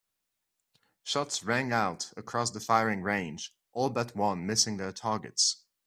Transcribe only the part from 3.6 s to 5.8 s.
all but one missing their targets.